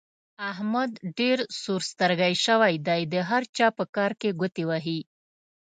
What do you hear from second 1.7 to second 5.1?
سترګی شوی دی؛ د هر چا په کار کې ګوتې وهي.